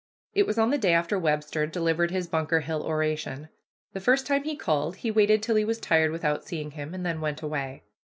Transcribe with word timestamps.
It 0.33 0.47
was 0.47 0.57
on 0.57 0.71
the 0.71 0.79
day 0.79 0.93
after 0.93 1.19
Webster 1.19 1.67
delivered 1.67 2.09
his 2.09 2.25
Bunker 2.25 2.61
Hill 2.61 2.81
oration. 2.81 3.49
The 3.93 3.99
first 3.99 4.25
time 4.25 4.45
he 4.45 4.55
called 4.55 4.95
he 4.95 5.11
waited 5.11 5.43
till 5.43 5.57
he 5.57 5.63
was 5.63 5.79
tired 5.79 6.09
without 6.09 6.43
seeing 6.43 6.71
him, 6.71 6.95
and 6.95 7.05
then 7.05 7.21
went 7.21 7.43
away. 7.43 7.83